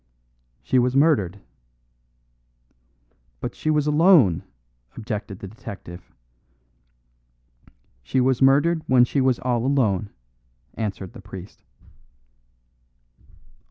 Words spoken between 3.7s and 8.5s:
alone," objected the detective. "She was